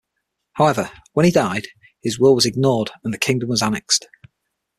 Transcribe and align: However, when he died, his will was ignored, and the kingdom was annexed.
However, 0.53 0.89
when 1.13 1.27
he 1.27 1.31
died, 1.31 1.67
his 2.01 2.19
will 2.19 2.33
was 2.33 2.47
ignored, 2.47 2.89
and 3.03 3.13
the 3.13 3.19
kingdom 3.19 3.49
was 3.49 3.61
annexed. 3.61 4.07